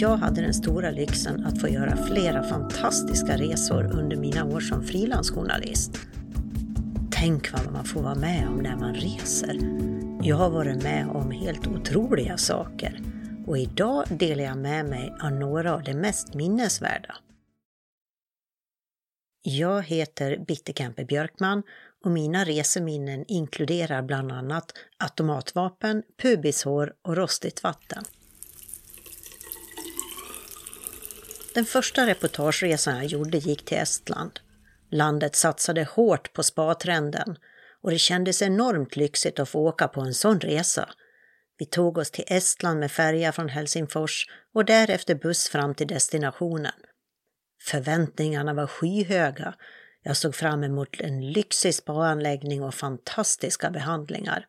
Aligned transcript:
Jag 0.00 0.16
hade 0.16 0.40
den 0.40 0.54
stora 0.54 0.90
lyxen 0.90 1.46
att 1.46 1.60
få 1.60 1.68
göra 1.68 1.96
flera 1.96 2.42
fantastiska 2.42 3.36
resor 3.36 3.84
under 3.84 4.16
mina 4.16 4.44
år 4.44 4.60
som 4.60 4.84
frilansjournalist. 4.84 5.90
Tänk 7.10 7.52
vad 7.52 7.72
man 7.72 7.84
får 7.84 8.02
vara 8.02 8.14
med 8.14 8.48
om 8.48 8.56
när 8.56 8.76
man 8.76 8.94
reser. 8.94 9.58
Jag 10.22 10.36
har 10.36 10.50
varit 10.50 10.82
med 10.82 11.08
om 11.08 11.30
helt 11.30 11.66
otroliga 11.66 12.36
saker 12.36 13.00
och 13.46 13.58
idag 13.58 14.04
delar 14.10 14.44
jag 14.44 14.58
med 14.58 14.84
mig 14.84 15.14
av 15.22 15.32
några 15.32 15.74
av 15.74 15.82
de 15.82 15.94
mest 15.94 16.34
minnesvärda. 16.34 17.16
Jag 19.42 19.82
heter 19.82 20.44
Bitterkampe 20.48 21.04
Björkman 21.04 21.62
och 22.04 22.10
mina 22.10 22.44
reseminnen 22.44 23.24
inkluderar 23.28 24.02
bland 24.02 24.32
annat 24.32 24.72
automatvapen, 24.98 26.02
pubishår 26.22 26.92
och 27.02 27.16
rostigt 27.16 27.62
vatten. 27.62 28.04
Den 31.54 31.64
första 31.64 32.06
reportageresan 32.06 32.96
jag 32.96 33.06
gjorde 33.06 33.38
gick 33.38 33.64
till 33.64 33.78
Estland. 33.78 34.40
Landet 34.90 35.36
satsade 35.36 35.84
hårt 35.84 36.32
på 36.32 36.42
spatrenden 36.42 37.36
och 37.82 37.90
det 37.90 37.98
kändes 37.98 38.42
enormt 38.42 38.96
lyxigt 38.96 39.38
att 39.38 39.48
få 39.48 39.58
åka 39.58 39.88
på 39.88 40.00
en 40.00 40.14
sån 40.14 40.40
resa. 40.40 40.88
Vi 41.58 41.66
tog 41.66 41.98
oss 41.98 42.10
till 42.10 42.24
Estland 42.26 42.80
med 42.80 42.92
färja 42.92 43.32
från 43.32 43.48
Helsingfors 43.48 44.26
och 44.54 44.64
därefter 44.64 45.14
buss 45.14 45.48
fram 45.48 45.74
till 45.74 45.86
destinationen. 45.86 46.72
Förväntningarna 47.62 48.54
var 48.54 48.66
skyhöga. 48.66 49.54
Jag 50.02 50.16
såg 50.16 50.34
fram 50.34 50.64
emot 50.64 51.00
en 51.00 51.32
lyxig 51.32 51.74
spaanläggning 51.74 52.62
och 52.62 52.74
fantastiska 52.74 53.70
behandlingar. 53.70 54.46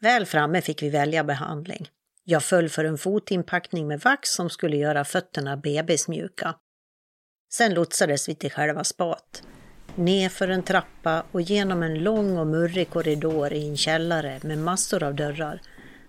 Väl 0.00 0.26
framme 0.26 0.62
fick 0.62 0.82
vi 0.82 0.90
välja 0.90 1.24
behandling. 1.24 1.88
Jag 2.24 2.42
föll 2.42 2.68
för 2.68 2.84
en 2.84 2.98
fotinpackning 2.98 3.88
med 3.88 4.00
vax 4.00 4.30
som 4.30 4.50
skulle 4.50 4.76
göra 4.76 5.04
fötterna 5.04 5.56
bebismjuka. 5.56 6.54
Sen 7.52 7.74
lotsades 7.74 8.28
vi 8.28 8.34
till 8.34 8.50
själva 8.50 8.84
spat. 8.84 9.42
Nerför 9.94 10.48
en 10.48 10.62
trappa 10.62 11.24
och 11.32 11.40
genom 11.40 11.82
en 11.82 11.94
lång 11.94 12.38
och 12.38 12.46
murrig 12.46 12.90
korridor 12.90 13.52
i 13.52 13.68
en 13.68 13.76
källare 13.76 14.40
med 14.42 14.58
massor 14.58 15.02
av 15.02 15.14
dörrar. 15.14 15.60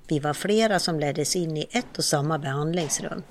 Vi 0.07 0.19
var 0.19 0.33
flera 0.33 0.79
som 0.79 0.99
leddes 0.99 1.35
in 1.35 1.57
i 1.57 1.67
ett 1.71 1.97
och 1.97 2.05
samma 2.05 2.39
behandlingsrum. 2.39 3.23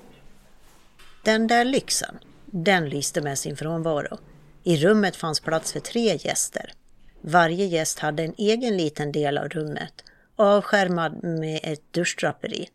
Den 1.23 1.47
där 1.47 1.65
lyxen, 1.65 2.19
den 2.45 2.89
lyste 2.89 3.21
med 3.21 3.39
sin 3.39 3.57
frånvaro. 3.57 4.17
I 4.63 4.77
rummet 4.77 5.15
fanns 5.15 5.39
plats 5.39 5.73
för 5.73 5.79
tre 5.79 6.15
gäster. 6.15 6.73
Varje 7.21 7.65
gäst 7.65 7.99
hade 7.99 8.23
en 8.23 8.33
egen 8.37 8.77
liten 8.77 9.11
del 9.11 9.37
av 9.37 9.49
rummet, 9.49 10.03
avskärmad 10.35 11.23
med 11.23 11.59
ett 11.63 11.93
duschdraperi. 11.93 12.69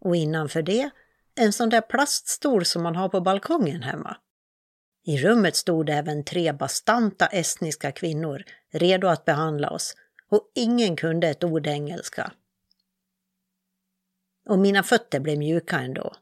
Och 0.00 0.16
innanför 0.16 0.62
det, 0.62 0.90
en 1.34 1.52
sån 1.52 1.68
där 1.68 1.80
plaststol 1.80 2.64
som 2.64 2.82
man 2.82 2.96
har 2.96 3.08
på 3.08 3.20
balkongen 3.20 3.82
hemma. 3.82 4.16
I 5.04 5.18
rummet 5.18 5.56
stod 5.56 5.90
även 5.90 6.24
tre 6.24 6.52
bastanta 6.52 7.26
estniska 7.26 7.92
kvinnor 7.92 8.42
redo 8.70 9.08
att 9.08 9.24
behandla 9.24 9.70
oss 9.70 9.94
och 10.28 10.52
ingen 10.54 10.96
kunde 10.96 11.28
ett 11.28 11.44
ord 11.44 11.66
engelska. 11.66 12.32
Och 14.48 14.58
mina 14.58 14.82
fötter 14.82 15.20
blev 15.20 15.38
mjuka 15.38 15.80
ändå. 15.80 16.16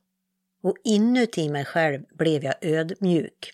Och 0.62 0.76
inuti 0.84 1.48
mig 1.48 1.64
själv 1.64 2.02
blev 2.10 2.44
jag 2.44 2.54
ödmjuk. 2.60 3.52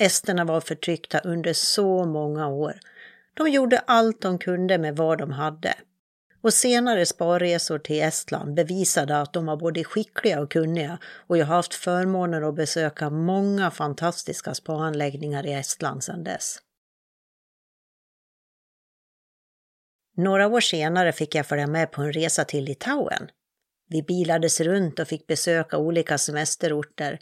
Esterna 0.00 0.44
var 0.44 0.60
förtryckta 0.60 1.18
under 1.18 1.52
så 1.52 2.04
många 2.04 2.48
år. 2.48 2.80
De 3.34 3.48
gjorde 3.48 3.78
allt 3.78 4.20
de 4.20 4.38
kunde 4.38 4.78
med 4.78 4.96
vad 4.96 5.18
de 5.18 5.30
hade. 5.30 5.74
Och 6.48 6.54
senare 6.54 7.06
sparresor 7.06 7.78
till 7.78 8.02
Estland 8.02 8.54
bevisade 8.54 9.20
att 9.20 9.32
de 9.32 9.46
var 9.46 9.56
både 9.56 9.84
skickliga 9.84 10.40
och 10.40 10.50
kunniga 10.50 10.98
och 11.26 11.38
jag 11.38 11.46
har 11.46 11.56
haft 11.56 11.74
förmånen 11.74 12.44
att 12.44 12.54
besöka 12.54 13.10
många 13.10 13.70
fantastiska 13.70 14.54
spaanläggningar 14.54 15.46
i 15.46 15.52
Estland 15.52 16.04
sedan 16.04 16.24
dess. 16.24 16.58
Några 20.16 20.46
år 20.46 20.60
senare 20.60 21.12
fick 21.12 21.34
jag 21.34 21.46
följa 21.46 21.66
med 21.66 21.92
på 21.92 22.02
en 22.02 22.12
resa 22.12 22.44
till 22.44 22.64
Litauen. 22.64 23.28
Vi 23.88 24.02
bilades 24.02 24.60
runt 24.60 24.98
och 24.98 25.08
fick 25.08 25.26
besöka 25.26 25.78
olika 25.78 26.18
semesterorter. 26.18 27.18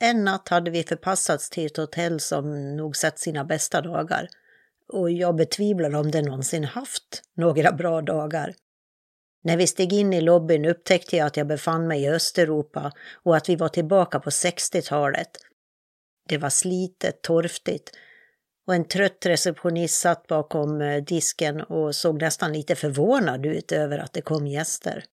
En 0.00 0.24
natt 0.24 0.48
hade 0.48 0.70
vi 0.70 0.82
förpassats 0.82 1.50
till 1.50 1.66
ett 1.66 1.76
hotell 1.76 2.20
som 2.20 2.76
nog 2.76 2.96
sett 2.96 3.18
sina 3.18 3.44
bästa 3.44 3.80
dagar 3.80 4.28
och 4.92 5.10
jag 5.10 5.36
betvivlar 5.36 5.94
om 5.94 6.10
det 6.10 6.22
någonsin 6.22 6.64
haft 6.64 7.22
några 7.36 7.72
bra 7.72 8.00
dagar. 8.00 8.54
När 9.44 9.56
vi 9.56 9.66
steg 9.66 9.92
in 9.92 10.12
i 10.12 10.20
lobbyn 10.20 10.64
upptäckte 10.64 11.16
jag 11.16 11.26
att 11.26 11.36
jag 11.36 11.46
befann 11.46 11.86
mig 11.86 12.02
i 12.02 12.08
Östeuropa 12.08 12.92
och 13.22 13.36
att 13.36 13.48
vi 13.48 13.56
var 13.56 13.68
tillbaka 13.68 14.20
på 14.20 14.30
60-talet. 14.30 15.30
Det 16.28 16.38
var 16.38 16.50
slitet, 16.50 17.22
torftigt 17.22 17.90
och 18.66 18.74
en 18.74 18.84
trött 18.84 19.26
receptionist 19.26 20.00
satt 20.00 20.26
bakom 20.26 20.80
eh, 20.80 21.02
disken 21.04 21.60
och 21.60 21.94
såg 21.94 22.22
nästan 22.22 22.52
lite 22.52 22.74
förvånad 22.74 23.46
ut 23.46 23.72
över 23.72 23.98
att 23.98 24.12
det 24.12 24.22
kom 24.22 24.46
gäster. 24.46 25.04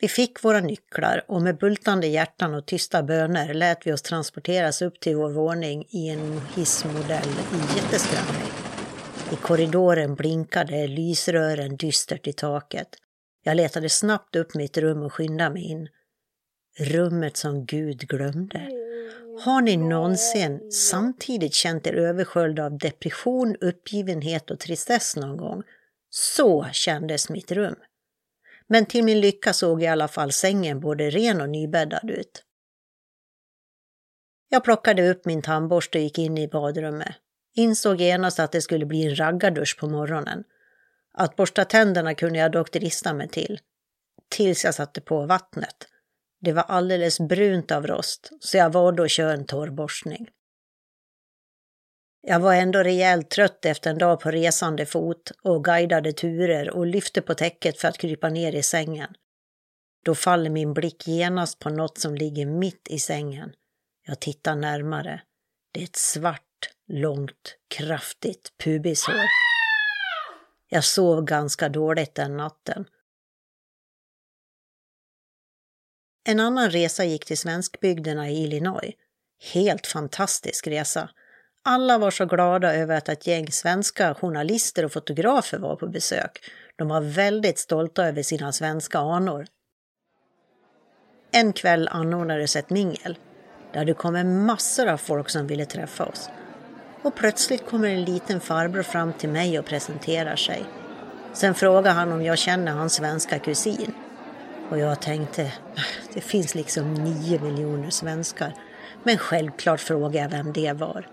Vi 0.00 0.08
fick 0.08 0.44
våra 0.44 0.60
nycklar 0.60 1.24
och 1.28 1.42
med 1.42 1.58
bultande 1.58 2.06
hjärtan 2.06 2.54
och 2.54 2.66
tysta 2.66 3.02
böner 3.02 3.54
lät 3.54 3.86
vi 3.86 3.92
oss 3.92 4.02
transporteras 4.02 4.82
upp 4.82 5.00
till 5.00 5.16
vår 5.16 5.30
våning 5.30 5.86
i 5.90 6.08
en 6.08 6.40
hissmodell 6.56 7.28
i 7.28 7.76
jätteskramlig. 7.76 8.52
I 9.32 9.36
korridoren 9.36 10.14
blinkade 10.14 10.86
lysrören 10.86 11.76
dystert 11.76 12.26
i 12.26 12.32
taket. 12.32 12.88
Jag 13.42 13.56
letade 13.56 13.88
snabbt 13.88 14.36
upp 14.36 14.54
mitt 14.54 14.78
rum 14.78 15.02
och 15.02 15.12
skyndade 15.12 15.50
mig 15.50 15.62
in. 15.62 15.88
Rummet 16.78 17.36
som 17.36 17.64
Gud 17.66 17.98
glömde. 17.98 18.68
Har 19.44 19.60
ni 19.60 19.76
någonsin 19.76 20.70
samtidigt 20.72 21.54
känt 21.54 21.86
er 21.86 21.92
översköljda 21.92 22.64
av 22.64 22.78
depression, 22.78 23.56
uppgivenhet 23.60 24.50
och 24.50 24.58
tristess 24.58 25.16
någon 25.16 25.36
gång? 25.36 25.62
Så 26.10 26.66
kändes 26.72 27.28
mitt 27.28 27.52
rum. 27.52 27.76
Men 28.72 28.86
till 28.86 29.04
min 29.04 29.20
lycka 29.20 29.52
såg 29.52 29.82
i 29.82 29.86
alla 29.86 30.08
fall 30.08 30.32
sängen 30.32 30.80
både 30.80 31.10
ren 31.10 31.40
och 31.40 31.48
nybäddad 31.48 32.10
ut. 32.10 32.44
Jag 34.48 34.64
plockade 34.64 35.10
upp 35.10 35.24
min 35.24 35.42
tandborste 35.42 35.98
och 35.98 36.04
gick 36.04 36.18
in 36.18 36.38
i 36.38 36.48
badrummet. 36.48 37.14
Insåg 37.54 38.00
genast 38.00 38.38
att 38.38 38.52
det 38.52 38.62
skulle 38.62 38.86
bli 38.86 39.06
en 39.06 39.18
raggardusch 39.18 39.78
på 39.80 39.88
morgonen. 39.88 40.44
Att 41.12 41.36
borsta 41.36 41.64
tänderna 41.64 42.14
kunde 42.14 42.38
jag 42.38 42.52
dock 42.52 42.72
drista 42.72 43.14
mig 43.14 43.28
till. 43.28 43.60
Tills 44.28 44.64
jag 44.64 44.74
satte 44.74 45.00
på 45.00 45.26
vattnet. 45.26 45.76
Det 46.40 46.52
var 46.52 46.62
alldeles 46.62 47.20
brunt 47.20 47.70
av 47.70 47.86
rost, 47.86 48.30
så 48.40 48.56
jag 48.56 48.72
valde 48.72 49.02
att 49.02 49.10
köra 49.10 49.32
en 49.32 49.46
torrborstning. 49.46 50.28
Jag 52.22 52.40
var 52.40 52.54
ändå 52.54 52.82
rejält 52.82 53.30
trött 53.30 53.64
efter 53.64 53.90
en 53.90 53.98
dag 53.98 54.20
på 54.20 54.30
resande 54.30 54.86
fot 54.86 55.32
och 55.42 55.64
guidade 55.64 56.12
turer 56.12 56.70
och 56.70 56.86
lyfte 56.86 57.22
på 57.22 57.34
täcket 57.34 57.80
för 57.80 57.88
att 57.88 57.98
krypa 57.98 58.28
ner 58.28 58.54
i 58.54 58.62
sängen. 58.62 59.14
Då 60.04 60.14
faller 60.14 60.50
min 60.50 60.74
blick 60.74 61.08
genast 61.08 61.58
på 61.58 61.70
något 61.70 61.98
som 61.98 62.14
ligger 62.14 62.46
mitt 62.46 62.88
i 62.88 62.98
sängen. 62.98 63.52
Jag 64.06 64.20
tittar 64.20 64.56
närmare. 64.56 65.22
Det 65.72 65.80
är 65.80 65.84
ett 65.84 65.96
svart, 65.96 66.70
långt, 66.88 67.56
kraftigt 67.68 68.52
pubishår. 68.58 69.24
Jag 70.68 70.84
sov 70.84 71.24
ganska 71.24 71.68
dåligt 71.68 72.14
den 72.14 72.36
natten. 72.36 72.86
En 76.24 76.40
annan 76.40 76.70
resa 76.70 77.04
gick 77.04 77.24
till 77.24 77.38
svenskbygderna 77.38 78.30
i 78.30 78.42
Illinois. 78.42 78.94
Helt 79.52 79.86
fantastisk 79.86 80.66
resa. 80.66 81.10
Alla 81.62 81.98
var 81.98 82.10
så 82.10 82.26
glada 82.26 82.74
över 82.74 82.96
att 82.96 83.08
ett 83.08 83.26
gäng 83.26 83.52
svenska 83.52 84.14
journalister 84.14 84.84
och 84.84 84.92
fotografer 84.92 85.58
var 85.58 85.76
på 85.76 85.86
besök. 85.86 86.38
De 86.76 86.88
var 86.88 87.00
väldigt 87.00 87.58
stolta 87.58 88.06
över 88.06 88.22
sina 88.22 88.52
svenska 88.52 88.98
anor. 88.98 89.46
En 91.32 91.52
kväll 91.52 91.88
anordnades 91.88 92.56
ett 92.56 92.70
mingel. 92.70 93.18
Det 93.72 93.78
hade 93.78 93.94
kommit 93.94 94.26
massor 94.26 94.86
av 94.86 94.96
folk 94.96 95.30
som 95.30 95.46
ville 95.46 95.66
träffa 95.66 96.04
oss. 96.04 96.30
Och 97.02 97.14
plötsligt 97.14 97.66
kommer 97.66 97.88
en 97.88 98.04
liten 98.04 98.40
farbror 98.40 98.82
fram 98.82 99.12
till 99.12 99.28
mig 99.28 99.58
och 99.58 99.66
presenterar 99.66 100.36
sig. 100.36 100.64
Sen 101.32 101.54
frågar 101.54 101.92
han 101.92 102.12
om 102.12 102.22
jag 102.22 102.38
känner 102.38 102.72
hans 102.72 102.94
svenska 102.94 103.38
kusin. 103.38 103.94
Och 104.70 104.78
jag 104.78 105.00
tänkte, 105.00 105.52
det 106.14 106.20
finns 106.20 106.54
liksom 106.54 106.94
nio 106.94 107.40
miljoner 107.40 107.90
svenskar. 107.90 108.54
Men 109.02 109.18
självklart 109.18 109.80
frågade 109.80 110.18
jag 110.18 110.28
vem 110.28 110.52
det 110.52 110.72
var. 110.72 111.06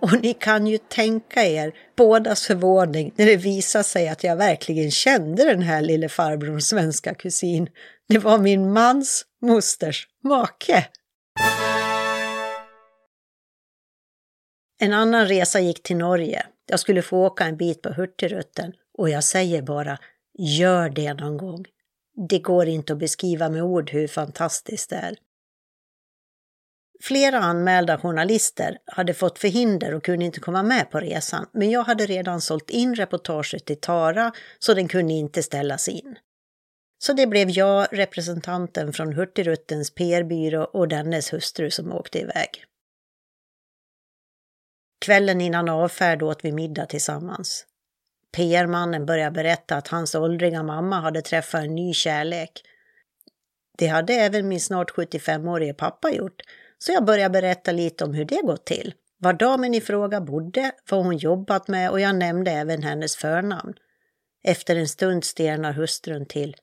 Och 0.00 0.22
ni 0.22 0.34
kan 0.34 0.66
ju 0.66 0.78
tänka 0.78 1.44
er 1.44 1.72
bådas 1.96 2.46
förvåning 2.46 3.12
när 3.16 3.26
det 3.26 3.36
visade 3.36 3.84
sig 3.84 4.08
att 4.08 4.24
jag 4.24 4.36
verkligen 4.36 4.90
kände 4.90 5.44
den 5.44 5.62
här 5.62 5.82
lille 5.82 6.08
farbrorns 6.08 6.68
svenska 6.68 7.14
kusin. 7.14 7.68
Det 8.08 8.18
var 8.18 8.38
min 8.38 8.72
mans 8.72 9.24
mosters 9.42 10.08
make. 10.24 10.86
En 14.80 14.92
annan 14.92 15.28
resa 15.28 15.60
gick 15.60 15.82
till 15.82 15.96
Norge. 15.96 16.46
Jag 16.66 16.80
skulle 16.80 17.02
få 17.02 17.26
åka 17.26 17.44
en 17.44 17.56
bit 17.56 17.82
på 17.82 17.88
Hurtigruten 17.88 18.72
och 18.98 19.10
jag 19.10 19.24
säger 19.24 19.62
bara, 19.62 19.98
gör 20.38 20.88
det 20.88 21.14
någon 21.14 21.36
gång. 21.36 21.64
Det 22.28 22.38
går 22.38 22.68
inte 22.68 22.92
att 22.92 22.98
beskriva 22.98 23.48
med 23.48 23.62
ord 23.62 23.90
hur 23.90 24.08
fantastiskt 24.08 24.90
det 24.90 24.96
är. 24.96 25.16
Flera 27.02 27.38
anmälda 27.38 27.98
journalister 27.98 28.78
hade 28.86 29.14
fått 29.14 29.38
förhinder 29.38 29.94
och 29.94 30.04
kunde 30.04 30.24
inte 30.24 30.40
komma 30.40 30.62
med 30.62 30.90
på 30.90 31.00
resan, 31.00 31.46
men 31.52 31.70
jag 31.70 31.82
hade 31.82 32.06
redan 32.06 32.40
sålt 32.40 32.70
in 32.70 32.94
reportaget 32.94 33.64
till 33.64 33.80
Tara 33.80 34.32
så 34.58 34.74
den 34.74 34.88
kunde 34.88 35.12
inte 35.12 35.42
ställas 35.42 35.88
in. 35.88 36.18
Så 37.02 37.12
det 37.12 37.26
blev 37.26 37.50
jag, 37.50 37.88
representanten 37.92 38.92
från 38.92 39.12
Hurtigruttens 39.12 39.94
PR-byrå 39.94 40.64
och 40.64 40.88
dennes 40.88 41.32
hustru 41.32 41.70
som 41.70 41.92
åkte 41.92 42.18
iväg. 42.18 42.64
Kvällen 45.04 45.40
innan 45.40 45.68
avfärd 45.68 46.22
åt 46.22 46.44
vi 46.44 46.52
middag 46.52 46.86
tillsammans. 46.86 47.66
PR-mannen 48.36 49.06
började 49.06 49.30
berätta 49.30 49.76
att 49.76 49.88
hans 49.88 50.14
åldriga 50.14 50.62
mamma 50.62 51.00
hade 51.00 51.22
träffat 51.22 51.64
en 51.64 51.74
ny 51.74 51.94
kärlek. 51.94 52.62
Det 53.78 53.86
hade 53.86 54.14
även 54.14 54.48
min 54.48 54.60
snart 54.60 54.90
75-årige 54.90 55.74
pappa 55.74 56.10
gjort, 56.10 56.42
så 56.82 56.92
jag 56.92 57.04
började 57.04 57.32
berätta 57.32 57.72
lite 57.72 58.04
om 58.04 58.14
hur 58.14 58.24
det 58.24 58.42
gått 58.42 58.66
till, 58.66 58.94
var 59.18 59.32
damen 59.32 59.74
i 59.74 59.80
fråga 59.80 60.20
bodde, 60.20 60.72
vad 60.90 61.04
hon 61.04 61.16
jobbat 61.16 61.68
med 61.68 61.90
och 61.90 62.00
jag 62.00 62.14
nämnde 62.16 62.50
även 62.50 62.82
hennes 62.82 63.16
förnamn. 63.16 63.74
Efter 64.44 64.76
en 64.76 64.88
stund 64.88 65.24
stelnar 65.24 65.72
hustrun 65.72 66.26
till. 66.26 66.56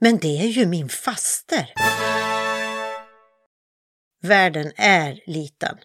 Men 0.00 0.18
det 0.18 0.38
är 0.40 0.46
ju 0.46 0.66
min 0.66 0.88
faster! 0.88 1.72
Världen 4.22 4.72
är 4.76 5.20
liten. 5.26 5.78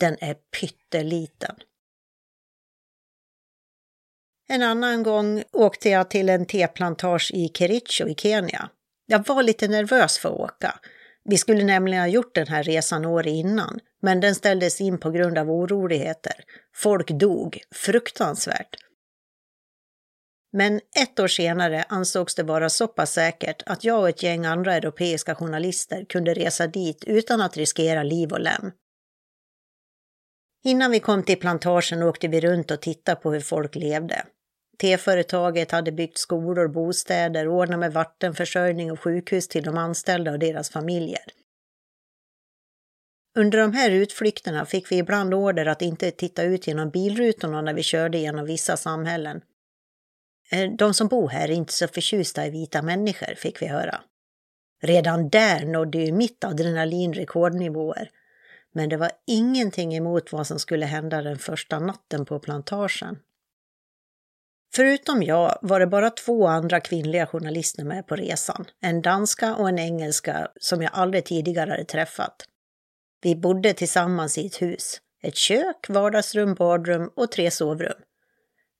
Den 0.00 0.16
är 0.20 0.34
pytteliten. 0.34 1.56
En 4.48 4.62
annan 4.62 5.02
gång 5.02 5.42
åkte 5.52 5.88
jag 5.88 6.10
till 6.10 6.28
en 6.28 6.46
teplantage 6.46 7.30
i 7.34 7.48
Kericho 7.54 8.08
i 8.08 8.14
Kenya. 8.14 8.70
Jag 9.06 9.26
var 9.26 9.42
lite 9.42 9.68
nervös 9.68 10.18
för 10.18 10.28
att 10.28 10.40
åka. 10.40 10.80
Vi 11.28 11.38
skulle 11.38 11.64
nämligen 11.64 12.00
ha 12.00 12.08
gjort 12.08 12.34
den 12.34 12.46
här 12.46 12.62
resan 12.62 13.04
år 13.04 13.26
innan, 13.26 13.80
men 14.02 14.20
den 14.20 14.34
ställdes 14.34 14.80
in 14.80 14.98
på 14.98 15.10
grund 15.10 15.38
av 15.38 15.50
oroligheter. 15.50 16.44
Folk 16.74 17.10
dog, 17.10 17.60
fruktansvärt. 17.74 18.76
Men 20.52 20.80
ett 21.00 21.20
år 21.20 21.28
senare 21.28 21.84
ansågs 21.88 22.34
det 22.34 22.42
vara 22.42 22.68
så 22.68 22.88
pass 22.88 23.12
säkert 23.12 23.62
att 23.66 23.84
jag 23.84 24.00
och 24.00 24.08
ett 24.08 24.22
gäng 24.22 24.44
andra 24.44 24.74
europeiska 24.74 25.34
journalister 25.34 26.04
kunde 26.04 26.34
resa 26.34 26.66
dit 26.66 27.04
utan 27.06 27.40
att 27.40 27.56
riskera 27.56 28.02
liv 28.02 28.32
och 28.32 28.40
lem. 28.40 28.72
Innan 30.64 30.90
vi 30.90 31.00
kom 31.00 31.22
till 31.22 31.40
plantagen 31.40 32.02
åkte 32.02 32.28
vi 32.28 32.40
runt 32.40 32.70
och 32.70 32.82
tittade 32.82 33.20
på 33.20 33.32
hur 33.32 33.40
folk 33.40 33.74
levde. 33.74 34.24
T-företaget 34.78 35.70
hade 35.70 35.92
byggt 35.92 36.18
skolor, 36.18 36.68
bostäder, 36.68 37.48
ordnat 37.48 37.78
med 37.78 37.92
vattenförsörjning 37.92 38.92
och 38.92 39.00
sjukhus 39.00 39.48
till 39.48 39.64
de 39.64 39.78
anställda 39.78 40.32
och 40.32 40.38
deras 40.38 40.70
familjer. 40.70 41.24
Under 43.36 43.58
de 43.58 43.72
här 43.72 43.90
utflykterna 43.90 44.66
fick 44.66 44.92
vi 44.92 44.96
ibland 44.96 45.34
order 45.34 45.66
att 45.66 45.82
inte 45.82 46.10
titta 46.10 46.42
ut 46.42 46.66
genom 46.66 46.90
bilrutorna 46.90 47.62
när 47.62 47.74
vi 47.74 47.82
körde 47.82 48.18
genom 48.18 48.44
vissa 48.46 48.76
samhällen. 48.76 49.40
Eh, 50.50 50.70
de 50.78 50.94
som 50.94 51.08
bor 51.08 51.28
här 51.28 51.48
är 51.48 51.54
inte 51.54 51.72
så 51.72 51.88
förtjusta 51.88 52.46
i 52.46 52.50
vita 52.50 52.82
människor, 52.82 53.34
fick 53.34 53.62
vi 53.62 53.66
höra. 53.66 54.00
Redan 54.82 55.28
där 55.28 55.66
nådde 55.66 55.98
ju 55.98 56.12
mitt 56.12 56.44
adrenalin 56.44 57.12
rekordnivåer. 57.12 58.10
Men 58.72 58.88
det 58.88 58.96
var 58.96 59.10
ingenting 59.26 59.96
emot 59.96 60.32
vad 60.32 60.46
som 60.46 60.58
skulle 60.58 60.86
hända 60.86 61.22
den 61.22 61.38
första 61.38 61.78
natten 61.78 62.24
på 62.24 62.38
plantagen. 62.38 63.18
Förutom 64.76 65.22
jag 65.22 65.58
var 65.62 65.80
det 65.80 65.86
bara 65.86 66.10
två 66.10 66.46
andra 66.46 66.80
kvinnliga 66.80 67.26
journalister 67.26 67.84
med 67.84 68.06
på 68.06 68.16
resan. 68.16 68.64
En 68.80 69.02
danska 69.02 69.54
och 69.54 69.68
en 69.68 69.78
engelska 69.78 70.48
som 70.60 70.82
jag 70.82 70.90
aldrig 70.94 71.24
tidigare 71.24 71.70
hade 71.70 71.84
träffat. 71.84 72.48
Vi 73.22 73.36
bodde 73.36 73.72
tillsammans 73.72 74.38
i 74.38 74.46
ett 74.46 74.62
hus. 74.62 75.00
Ett 75.22 75.36
kök, 75.36 75.88
vardagsrum, 75.88 76.54
badrum 76.54 77.10
och 77.16 77.32
tre 77.32 77.50
sovrum. 77.50 78.00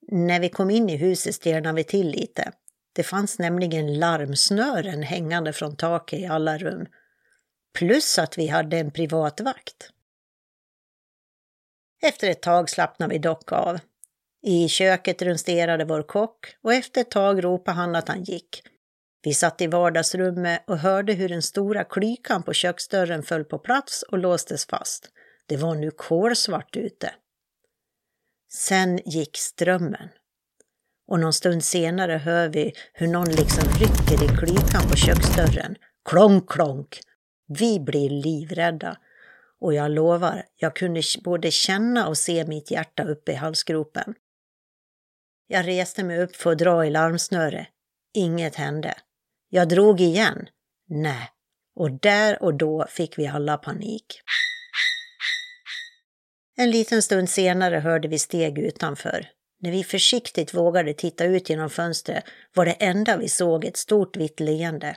När 0.09 0.41
vi 0.41 0.49
kom 0.49 0.71
in 0.71 0.91
i 0.91 0.97
huset 0.97 1.35
stelnade 1.35 1.77
vi 1.77 1.85
till 1.85 2.09
lite. 2.09 2.53
Det 2.95 3.03
fanns 3.03 3.39
nämligen 3.39 3.99
larmsnören 3.99 5.03
hängande 5.03 5.53
från 5.53 5.77
taket 5.77 6.19
i 6.19 6.27
alla 6.27 6.59
rum. 6.59 6.87
Plus 7.75 8.19
att 8.19 8.39
vi 8.39 8.47
hade 8.47 8.79
en 8.79 8.91
privatvakt. 8.91 9.91
Efter 12.03 12.31
ett 12.31 12.43
tag 12.43 12.71
slappnade 12.71 13.13
vi 13.13 13.19
dock 13.19 13.53
av. 13.53 13.79
I 14.49 14.69
köket 14.69 15.23
rumsterade 15.23 15.85
vår 15.85 16.03
kock 16.03 16.57
och 16.63 16.75
efter 16.75 17.01
ett 17.01 17.11
tag 17.11 17.45
ropade 17.45 17.77
han 17.77 17.97
att 17.97 18.09
han 18.09 18.25
gick. 18.25 18.63
Vi 19.23 19.35
satt 19.35 19.61
i 19.61 19.67
vardagsrummet 19.67 20.65
och 20.67 20.79
hörde 20.79 21.13
hur 21.13 21.29
den 21.29 21.43
stora 21.43 21.85
klykan 21.85 22.43
på 22.43 22.53
köksdörren 22.53 23.23
föll 23.23 23.45
på 23.45 23.59
plats 23.59 24.03
och 24.03 24.19
låstes 24.19 24.67
fast. 24.67 25.11
Det 25.47 25.57
var 25.57 25.75
nu 25.75 25.91
kolsvart 25.91 26.77
ute. 26.77 27.15
Sen 28.53 29.01
gick 29.05 29.37
strömmen. 29.37 30.09
Och 31.09 31.21
någon 31.21 31.33
stund 31.33 31.65
senare 31.65 32.13
hör 32.13 32.49
vi 32.49 32.73
hur 32.93 33.07
någon 33.07 33.31
liksom 33.31 33.69
rycker 33.69 34.25
i 34.25 34.29
klykan 34.29 34.91
på 34.91 34.97
köksdörren. 34.97 35.77
Klonk, 36.09 36.51
klonk! 36.51 37.01
Vi 37.59 37.81
blir 37.81 38.11
livrädda. 38.11 38.97
Och 39.61 39.75
jag 39.75 39.91
lovar, 39.91 40.45
jag 40.57 40.77
kunde 40.77 41.03
både 41.25 41.51
känna 41.51 42.09
och 42.09 42.19
se 42.19 42.45
mitt 42.47 42.71
hjärta 42.71 43.05
uppe 43.05 43.33
i 43.33 43.35
halsgropen. 43.35 44.15
Jag 45.47 45.67
reste 45.67 46.05
mig 46.05 46.23
upp 46.23 46.37
för 46.37 46.53
att 46.53 46.59
dra 46.59 46.87
i 46.87 46.91
larmsnöre. 46.91 47.67
Inget 48.15 48.55
hände. 48.55 48.95
Jag 49.49 49.69
drog 49.69 50.01
igen. 50.01 50.49
Nej. 50.89 51.31
Och 51.77 51.91
där 51.91 52.43
och 52.43 52.55
då 52.55 52.87
fick 52.91 53.19
vi 53.19 53.27
alla 53.27 53.57
panik. 53.57 54.23
En 56.57 56.71
liten 56.71 57.03
stund 57.03 57.31
senare 57.31 57.77
hörde 57.77 58.09
vi 58.09 58.19
steg 58.19 58.59
utanför. 58.59 59.29
När 59.61 59.71
vi 59.71 59.85
försiktigt 59.85 60.55
vågade 60.55 60.95
titta 60.95 61.25
ut 61.25 61.51
genom 61.51 61.71
fönstret 61.71 62.25
var 62.55 62.65
det 62.65 62.73
enda 62.73 63.17
vi 63.17 63.29
såg 63.29 63.65
ett 63.65 63.77
stort 63.77 64.17
vitt 64.17 64.41
leende. 64.41 64.97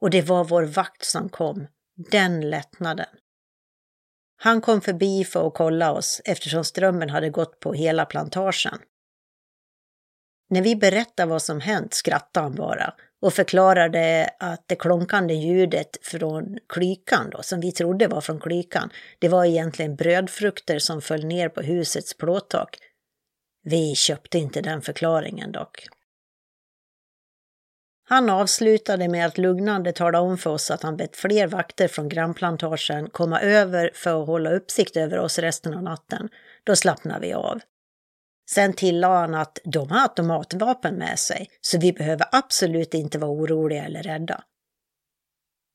Och 0.00 0.10
det 0.10 0.22
var 0.22 0.44
vår 0.44 0.62
vakt 0.62 1.04
som 1.04 1.28
kom. 1.28 1.66
Den 2.10 2.50
lättnaden. 2.50 3.06
Han 4.36 4.60
kom 4.60 4.80
förbi 4.80 5.24
för 5.24 5.46
att 5.46 5.54
kolla 5.54 5.92
oss 5.92 6.20
eftersom 6.24 6.64
strömmen 6.64 7.10
hade 7.10 7.30
gått 7.30 7.60
på 7.60 7.72
hela 7.72 8.04
plantagen. 8.04 8.78
När 10.50 10.62
vi 10.62 10.76
berättade 10.76 11.30
vad 11.30 11.42
som 11.42 11.60
hänt 11.60 11.94
skrattade 11.94 12.46
han 12.46 12.54
bara 12.54 12.94
och 13.22 13.32
förklarade 13.32 14.30
att 14.38 14.64
det 14.66 14.76
klonkande 14.76 15.34
ljudet 15.34 15.96
från 16.02 16.58
klykan 16.68 17.30
då, 17.30 17.42
som 17.42 17.60
vi 17.60 17.72
trodde 17.72 18.08
var 18.08 18.20
från 18.20 18.40
klykan, 18.40 18.90
det 19.18 19.28
var 19.28 19.44
egentligen 19.44 19.96
brödfrukter 19.96 20.78
som 20.78 21.02
föll 21.02 21.24
ner 21.24 21.48
på 21.48 21.60
husets 21.60 22.16
plåttak. 22.16 22.78
Vi 23.62 23.94
köpte 23.94 24.38
inte 24.38 24.60
den 24.60 24.82
förklaringen 24.82 25.52
dock. 25.52 25.86
Han 28.06 28.30
avslutade 28.30 29.08
med 29.08 29.26
att 29.26 29.38
lugnande 29.38 29.92
tala 29.92 30.20
om 30.20 30.38
för 30.38 30.50
oss 30.50 30.70
att 30.70 30.82
han 30.82 30.96
bett 30.96 31.16
fler 31.16 31.46
vakter 31.46 31.88
från 31.88 32.08
grannplantagen 32.08 33.10
komma 33.10 33.40
över 33.40 33.90
för 33.94 34.22
att 34.22 34.26
hålla 34.26 34.50
uppsikt 34.50 34.96
över 34.96 35.18
oss 35.18 35.38
resten 35.38 35.74
av 35.74 35.82
natten. 35.82 36.28
Då 36.64 36.76
slappnade 36.76 37.20
vi 37.20 37.32
av. 37.32 37.60
Sen 38.50 38.72
tillade 38.72 39.14
han 39.14 39.34
att 39.34 39.58
de 39.64 39.90
har 39.90 40.00
automatvapen 40.00 40.94
med 40.94 41.18
sig, 41.18 41.50
så 41.60 41.78
vi 41.78 41.92
behöver 41.92 42.26
absolut 42.32 42.94
inte 42.94 43.18
vara 43.18 43.30
oroliga 43.30 43.84
eller 43.84 44.02
rädda. 44.02 44.44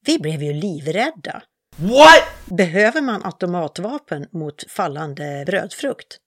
Vi 0.05 0.19
blev 0.19 0.43
ju 0.43 0.53
livrädda. 0.53 1.43
What? 1.77 2.23
Behöver 2.57 3.01
man 3.01 3.25
automatvapen 3.25 4.27
mot 4.31 4.71
fallande 4.71 5.43
brödfrukt? 5.45 6.17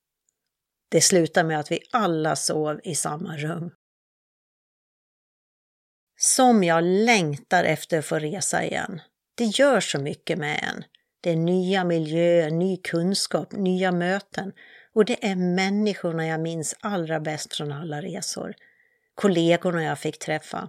Det 0.91 1.01
slutade 1.01 1.49
med 1.49 1.61
att 1.61 1.71
vi 1.71 1.81
alla 1.93 2.37
sov 2.37 2.81
i 2.85 2.95
samma 2.95 3.37
rum. 3.37 3.71
Som 6.21 6.65
jag 6.65 6.85
längtar 6.85 7.65
efter 7.65 7.99
att 7.99 8.05
få 8.05 8.19
resa 8.19 8.65
igen. 8.65 9.01
Det 9.37 9.45
gör 9.45 9.81
så 9.81 9.99
mycket 9.99 10.39
med 10.39 10.61
en. 10.63 10.85
Det 11.21 11.31
är 11.31 11.37
nya 11.37 11.85
miljöer, 11.85 12.51
ny 12.51 12.77
kunskap, 12.77 13.53
nya 13.53 13.93
möten 13.93 14.53
och 14.95 15.05
det 15.05 15.27
är 15.27 15.37
människorna 15.37 16.27
jag 16.27 16.41
minns 16.41 16.77
allra 16.81 17.21
bäst 17.21 17.57
från 17.57 17.73
alla 17.73 18.03
resor. 18.03 18.55
Kollegorna 19.15 19.85
jag 19.85 19.99
fick 19.99 20.19
träffa. 20.19 20.69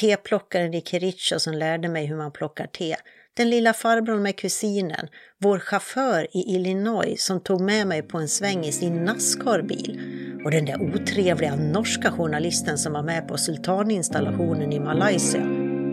Teplockaren 0.00 0.74
i 0.74 0.80
Kericho 0.80 1.38
som 1.38 1.54
lärde 1.54 1.88
mig 1.88 2.06
hur 2.06 2.16
man 2.16 2.32
plockar 2.32 2.66
te. 2.66 2.96
Den 3.34 3.50
lilla 3.50 3.72
farbrorn 3.72 4.22
med 4.22 4.36
kusinen. 4.36 5.08
Vår 5.38 5.58
chaufför 5.58 6.36
i 6.36 6.54
Illinois 6.54 7.22
som 7.22 7.40
tog 7.40 7.60
med 7.60 7.86
mig 7.86 8.02
på 8.02 8.18
en 8.18 8.28
sväng 8.28 8.64
i 8.64 8.72
sin 8.72 9.04
Nascar-bil. 9.04 10.00
Och 10.44 10.50
den 10.50 10.64
där 10.64 10.82
otrevliga 10.82 11.56
norska 11.56 12.10
journalisten 12.10 12.78
som 12.78 12.92
var 12.92 13.02
med 13.02 13.28
på 13.28 13.38
sultaninstallationen 13.38 14.72
i 14.72 14.80
Malaysia. 14.80 15.42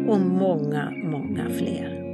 Och 0.08 0.20
många, 0.20 0.92
många 0.92 1.50
fler. 1.50 2.05